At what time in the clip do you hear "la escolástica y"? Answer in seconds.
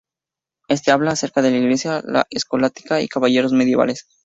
2.03-3.07